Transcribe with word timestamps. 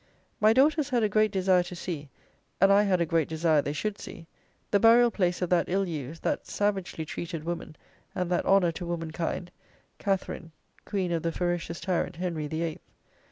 My 0.39 0.51
daughters 0.51 0.89
had 0.89 1.03
a 1.03 1.07
great 1.09 1.29
desire 1.29 1.61
to 1.61 1.75
see, 1.75 2.09
and 2.59 2.73
I 2.73 2.81
had 2.81 3.01
a 3.01 3.05
great 3.05 3.29
desire 3.29 3.61
they 3.61 3.71
should 3.71 3.99
see, 3.99 4.25
the 4.71 4.79
burial 4.79 5.11
place 5.11 5.43
of 5.43 5.51
that 5.51 5.69
ill 5.69 5.87
used, 5.87 6.23
that 6.23 6.47
savagely 6.47 7.05
treated, 7.05 7.43
woman, 7.43 7.75
and 8.15 8.27
that 8.31 8.47
honour 8.47 8.71
to 8.71 8.85
woman 8.87 9.11
kind, 9.11 9.51
Catherine, 9.99 10.53
queen 10.85 11.11
of 11.11 11.21
the 11.21 11.31
ferocious 11.31 11.79
tyrant, 11.79 12.15
Henry 12.15 12.47
the 12.47 12.63
Eighth. 12.63 12.91